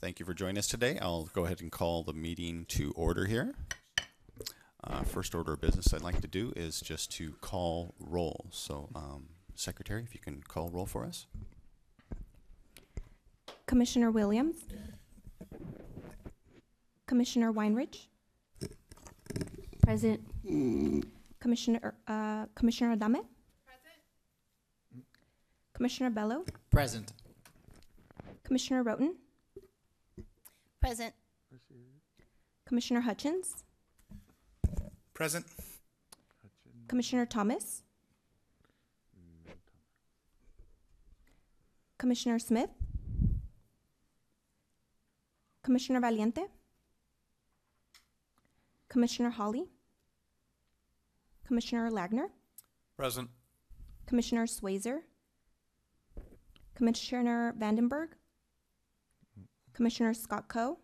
[0.00, 0.96] Thank you for joining us today.
[1.02, 3.52] I'll go ahead and call the meeting to order here.
[4.84, 8.46] Uh, first order of business I'd like to do is just to call roll.
[8.50, 11.26] So, um, Secretary, if you can call roll for us.
[13.66, 14.58] Commissioner Williams.
[17.08, 18.06] Commissioner Weinrich.
[19.82, 20.20] Present.
[21.40, 23.24] Commissioner, uh, Commissioner Adame.
[23.66, 23.98] Present.
[25.74, 26.44] Commissioner Bello.
[26.70, 27.12] Present.
[28.44, 29.14] Commissioner Roten.
[30.88, 31.12] Present.
[32.64, 33.62] Commissioner Hutchins.
[35.12, 35.44] Present.
[36.88, 37.82] Commissioner Thomas.
[41.98, 42.70] Commissioner Smith.
[45.62, 46.46] Commissioner Valiente.
[48.88, 49.66] Commissioner Hawley.
[51.46, 52.30] Commissioner Lagner.
[52.96, 53.28] Present.
[54.06, 55.00] Commissioner Swazer.
[56.74, 58.14] Commissioner Vandenberg.
[59.78, 60.76] Commissioner Scott Coe.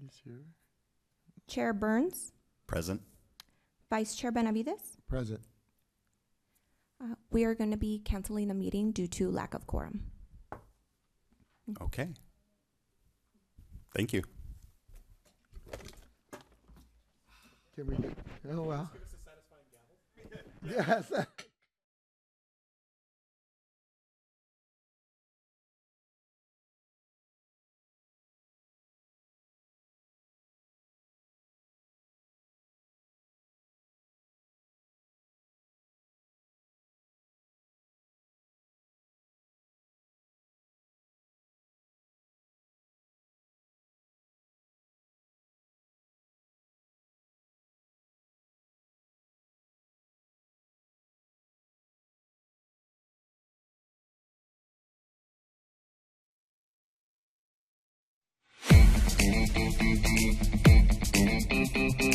[0.00, 0.44] He's here.
[1.48, 2.30] Chair Burns.
[2.68, 3.02] Present.
[3.90, 4.96] Vice Chair Benavides.
[5.08, 5.40] Present.
[7.02, 10.04] Uh, we are going to be canceling the meeting due to lack of quorum.
[11.82, 12.10] Okay.
[13.96, 14.22] Thank you.
[17.74, 17.96] Can we?
[18.52, 18.88] Oh wow.
[20.70, 21.10] Yes.
[59.48, 59.80] Thank
[62.00, 62.05] you.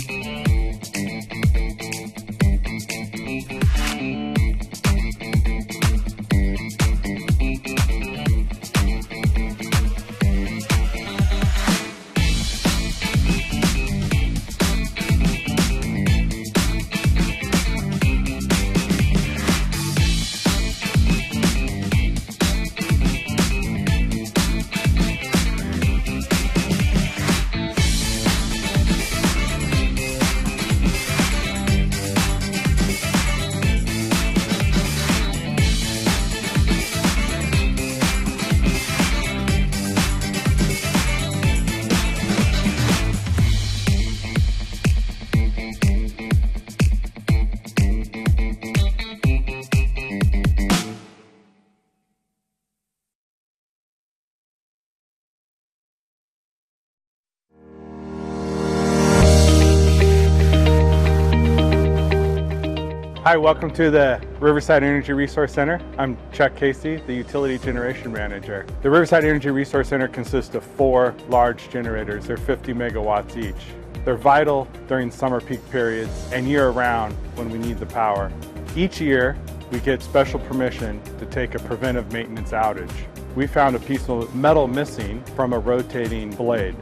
[63.32, 65.80] Hi, welcome to the Riverside Energy Resource Center.
[65.98, 68.66] I'm Chuck Casey, the Utility Generation Manager.
[68.82, 72.28] The Riverside Energy Resource Center consists of four large generators.
[72.28, 73.68] They're 50 megawatts each.
[74.04, 78.30] They're vital during summer peak periods and year-round when we need the power.
[78.76, 79.38] Each year,
[79.72, 82.92] we get special permission to take a preventive maintenance outage.
[83.38, 86.76] We found a piece of metal missing from a rotating blade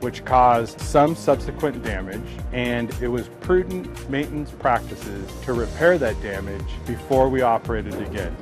[0.00, 2.22] which caused some subsequent damage,
[2.52, 8.36] and it was prudent maintenance practices to repair that damage before we operated again.